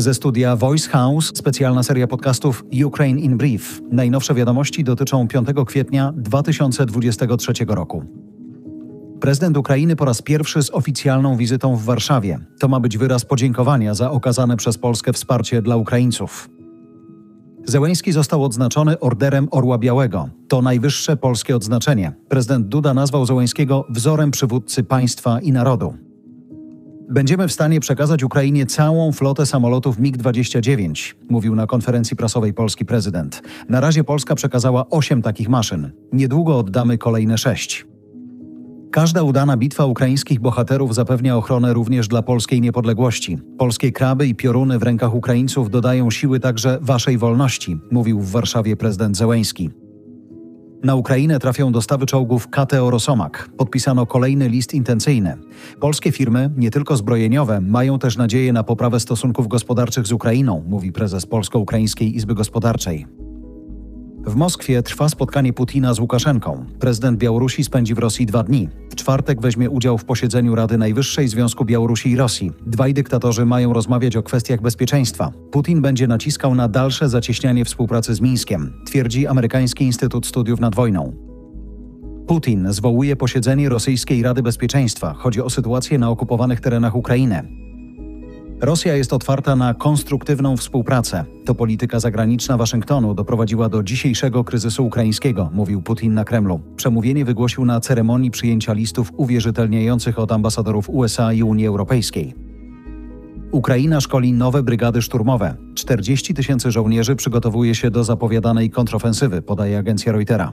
Ze 0.00 0.14
studia 0.14 0.56
Voice 0.56 0.88
House 0.88 1.32
specjalna 1.34 1.82
seria 1.82 2.06
podcastów 2.06 2.64
Ukraine 2.84 3.20
in 3.20 3.36
Brief. 3.36 3.80
Najnowsze 3.92 4.34
wiadomości 4.34 4.84
dotyczą 4.84 5.28
5 5.28 5.48
kwietnia 5.66 6.12
2023 6.16 7.52
roku. 7.68 8.04
Prezydent 9.20 9.56
Ukrainy 9.56 9.96
po 9.96 10.04
raz 10.04 10.22
pierwszy 10.22 10.62
z 10.62 10.70
oficjalną 10.70 11.36
wizytą 11.36 11.76
w 11.76 11.84
Warszawie. 11.84 12.38
To 12.60 12.68
ma 12.68 12.80
być 12.80 12.98
wyraz 12.98 13.24
podziękowania 13.24 13.94
za 13.94 14.10
okazane 14.10 14.56
przez 14.56 14.78
Polskę 14.78 15.12
wsparcie 15.12 15.62
dla 15.62 15.76
Ukraińców. 15.76 16.48
Zełęński 17.64 18.12
został 18.12 18.44
odznaczony 18.44 19.00
Orderem 19.00 19.48
Orła 19.50 19.78
Białego. 19.78 20.28
To 20.48 20.62
najwyższe 20.62 21.16
polskie 21.16 21.56
odznaczenie. 21.56 22.12
Prezydent 22.28 22.68
Duda 22.68 22.94
nazwał 22.94 23.26
Zełęńskiego 23.26 23.86
wzorem 23.90 24.30
przywódcy 24.30 24.84
państwa 24.84 25.40
i 25.40 25.52
narodu. 25.52 26.09
Będziemy 27.10 27.48
w 27.48 27.52
stanie 27.52 27.80
przekazać 27.80 28.22
Ukrainie 28.22 28.66
całą 28.66 29.12
flotę 29.12 29.46
samolotów 29.46 29.98
MiG-29, 29.98 31.14
mówił 31.30 31.54
na 31.54 31.66
konferencji 31.66 32.16
prasowej 32.16 32.54
polski 32.54 32.84
prezydent. 32.84 33.42
Na 33.68 33.80
razie 33.80 34.04
Polska 34.04 34.34
przekazała 34.34 34.90
osiem 34.90 35.22
takich 35.22 35.48
maszyn. 35.48 35.90
Niedługo 36.12 36.58
oddamy 36.58 36.98
kolejne 36.98 37.38
sześć. 37.38 37.86
Każda 38.92 39.22
udana 39.22 39.56
bitwa 39.56 39.84
ukraińskich 39.84 40.40
bohaterów 40.40 40.94
zapewnia 40.94 41.36
ochronę 41.36 41.72
również 41.72 42.08
dla 42.08 42.22
polskiej 42.22 42.60
niepodległości. 42.60 43.38
Polskie 43.58 43.92
kraby 43.92 44.26
i 44.26 44.34
pioruny 44.34 44.78
w 44.78 44.82
rękach 44.82 45.14
Ukraińców 45.14 45.70
dodają 45.70 46.10
siły 46.10 46.40
także 46.40 46.78
waszej 46.80 47.18
wolności, 47.18 47.80
mówił 47.90 48.20
w 48.20 48.30
Warszawie 48.30 48.76
prezydent 48.76 49.16
Zełęński. 49.16 49.70
Na 50.82 50.94
Ukrainę 50.94 51.38
trafią 51.38 51.72
dostawy 51.72 52.06
czołgów 52.06 52.48
KTO 52.48 52.90
Rosomak. 52.90 53.50
Podpisano 53.56 54.06
kolejny 54.06 54.48
list 54.48 54.74
intencyjny. 54.74 55.36
Polskie 55.80 56.12
firmy, 56.12 56.50
nie 56.56 56.70
tylko 56.70 56.96
zbrojeniowe, 56.96 57.60
mają 57.60 57.98
też 57.98 58.16
nadzieję 58.16 58.52
na 58.52 58.62
poprawę 58.62 59.00
stosunków 59.00 59.48
gospodarczych 59.48 60.06
z 60.06 60.12
Ukrainą, 60.12 60.64
mówi 60.66 60.92
prezes 60.92 61.26
Polsko-Ukraińskiej 61.26 62.16
Izby 62.16 62.34
Gospodarczej. 62.34 63.06
W 64.26 64.36
Moskwie 64.36 64.82
trwa 64.82 65.08
spotkanie 65.08 65.52
Putina 65.52 65.94
z 65.94 65.98
Łukaszenką. 65.98 66.64
Prezydent 66.78 67.18
Białorusi 67.18 67.64
spędzi 67.64 67.94
w 67.94 67.98
Rosji 67.98 68.26
dwa 68.26 68.42
dni. 68.42 68.68
Czwartek 69.00 69.40
weźmie 69.40 69.70
udział 69.70 69.98
w 69.98 70.04
posiedzeniu 70.04 70.54
Rady 70.54 70.78
Najwyższej 70.78 71.28
Związku 71.28 71.64
Białorusi 71.64 72.10
i 72.10 72.16
Rosji. 72.16 72.52
Dwaj 72.66 72.94
dyktatorzy 72.94 73.46
mają 73.46 73.72
rozmawiać 73.72 74.16
o 74.16 74.22
kwestiach 74.22 74.60
bezpieczeństwa. 74.60 75.32
Putin 75.50 75.82
będzie 75.82 76.06
naciskał 76.06 76.54
na 76.54 76.68
dalsze 76.68 77.08
zacieśnianie 77.08 77.64
współpracy 77.64 78.14
z 78.14 78.20
Mińskiem, 78.20 78.72
twierdzi 78.86 79.26
Amerykański 79.26 79.84
Instytut 79.84 80.26
Studiów 80.26 80.60
nad 80.60 80.74
Wojną. 80.74 81.12
Putin 82.26 82.72
zwołuje 82.72 83.16
posiedzenie 83.16 83.68
Rosyjskiej 83.68 84.22
Rady 84.22 84.42
Bezpieczeństwa. 84.42 85.14
Chodzi 85.14 85.42
o 85.42 85.50
sytuację 85.50 85.98
na 85.98 86.10
okupowanych 86.10 86.60
terenach 86.60 86.96
Ukrainy. 86.96 87.59
Rosja 88.60 88.96
jest 88.96 89.12
otwarta 89.12 89.56
na 89.56 89.74
konstruktywną 89.74 90.56
współpracę. 90.56 91.24
To 91.44 91.54
polityka 91.54 92.00
zagraniczna 92.00 92.56
Waszyngtonu 92.56 93.14
doprowadziła 93.14 93.68
do 93.68 93.82
dzisiejszego 93.82 94.44
kryzysu 94.44 94.86
ukraińskiego, 94.86 95.50
mówił 95.52 95.82
Putin 95.82 96.14
na 96.14 96.24
Kremlu. 96.24 96.60
Przemówienie 96.76 97.24
wygłosił 97.24 97.64
na 97.64 97.80
ceremonii 97.80 98.30
przyjęcia 98.30 98.72
listów 98.72 99.12
uwierzytelniających 99.16 100.18
od 100.18 100.32
ambasadorów 100.32 100.90
USA 100.90 101.32
i 101.32 101.42
Unii 101.42 101.66
Europejskiej. 101.66 102.34
Ukraina 103.52 104.00
szkoli 104.00 104.32
nowe 104.32 104.62
brygady 104.62 105.02
szturmowe. 105.02 105.56
40 105.74 106.34
tysięcy 106.34 106.70
żołnierzy 106.70 107.16
przygotowuje 107.16 107.74
się 107.74 107.90
do 107.90 108.04
zapowiadanej 108.04 108.70
kontrofensywy, 108.70 109.42
podaje 109.42 109.78
agencja 109.78 110.12
Reutera. 110.12 110.52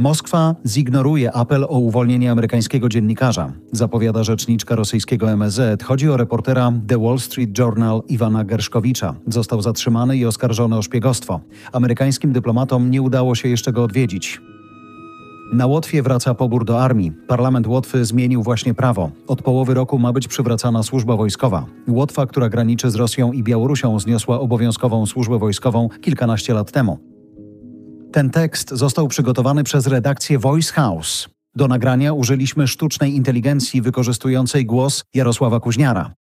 Moskwa 0.00 0.54
zignoruje 0.64 1.32
apel 1.32 1.64
o 1.64 1.78
uwolnienie 1.78 2.30
amerykańskiego 2.30 2.88
dziennikarza, 2.88 3.52
zapowiada 3.72 4.24
rzeczniczka 4.24 4.74
rosyjskiego 4.74 5.30
MSZ. 5.30 5.82
Chodzi 5.82 6.08
o 6.08 6.16
reportera 6.16 6.72
The 6.86 6.98
Wall 6.98 7.18
Street 7.18 7.58
Journal 7.58 8.02
Iwana 8.08 8.44
Gerszkowicza. 8.44 9.14
Został 9.26 9.62
zatrzymany 9.62 10.16
i 10.16 10.26
oskarżony 10.26 10.76
o 10.76 10.82
szpiegostwo. 10.82 11.40
Amerykańskim 11.72 12.32
dyplomatom 12.32 12.90
nie 12.90 13.02
udało 13.02 13.34
się 13.34 13.48
jeszcze 13.48 13.72
go 13.72 13.84
odwiedzić. 13.84 14.40
Na 15.52 15.66
Łotwie 15.66 16.02
wraca 16.02 16.34
pobór 16.34 16.64
do 16.64 16.82
armii. 16.82 17.12
Parlament 17.28 17.66
Łotwy 17.66 18.04
zmienił 18.04 18.42
właśnie 18.42 18.74
prawo. 18.74 19.10
Od 19.26 19.42
połowy 19.42 19.74
roku 19.74 19.98
ma 19.98 20.12
być 20.12 20.28
przywracana 20.28 20.82
służba 20.82 21.16
wojskowa. 21.16 21.66
Łotwa, 21.88 22.26
która 22.26 22.48
graniczy 22.48 22.90
z 22.90 22.94
Rosją 22.94 23.32
i 23.32 23.42
Białorusią, 23.42 23.98
zniosła 23.98 24.40
obowiązkową 24.40 25.06
służbę 25.06 25.38
wojskową 25.38 25.88
kilkanaście 26.00 26.54
lat 26.54 26.72
temu. 26.72 27.19
Ten 28.12 28.30
tekst 28.30 28.70
został 28.70 29.08
przygotowany 29.08 29.64
przez 29.64 29.86
redakcję 29.86 30.38
Voice 30.38 30.72
House. 30.72 31.28
Do 31.54 31.68
nagrania 31.68 32.12
użyliśmy 32.12 32.68
sztucznej 32.68 33.14
inteligencji 33.14 33.82
wykorzystującej 33.82 34.66
głos 34.66 35.04
Jarosława 35.14 35.60
Kuźniara. 35.60 36.14